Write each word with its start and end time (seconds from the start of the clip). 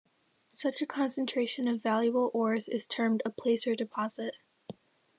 Such 0.53 0.81
a 0.81 0.87
concentration 0.87 1.67
of 1.67 1.83
valuable 1.83 2.31
ores 2.33 2.67
is 2.67 2.87
termed 2.87 3.21
a 3.23 3.29
placer 3.29 3.75
deposit. 3.75 4.33